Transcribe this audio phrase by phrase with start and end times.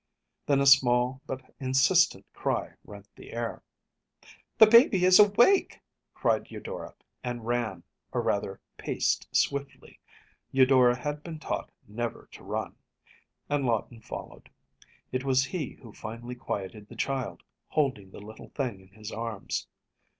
[0.01, 3.61] ‚ÄĚ Then a small but insistent cry rent the air.
[4.57, 5.79] “The baby is awake!‚ÄĚ
[6.15, 9.99] cried Eudora, and ran, or, rather, paced swiftly
[10.49, 12.75] Eudora had been taught never to run
[13.47, 14.49] and Lawton followed.
[15.11, 19.67] It was he who finally quieted the child, holding the little thing in his arms.